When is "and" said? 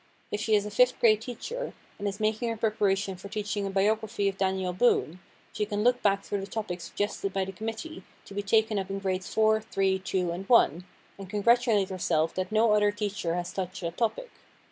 1.99-2.07, 10.31-10.49, 11.19-11.29